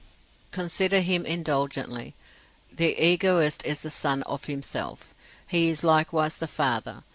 [0.49, 2.15] Consider him indulgently:
[2.71, 5.13] the Egoist is the Son of Himself.
[5.45, 7.03] He is likewise the Father.